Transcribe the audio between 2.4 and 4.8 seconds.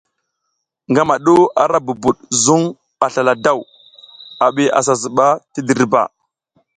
zuŋ a slala daw, a bi a